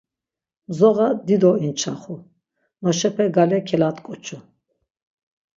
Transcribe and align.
Mzoğa 0.69 1.07
dido 1.25 1.51
inçaxu, 1.67 2.15
noşepe 2.81 3.25
gale 3.35 3.59
kelat̆ǩoçu. 3.67 4.37